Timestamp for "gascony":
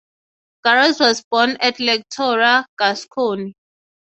2.75-3.53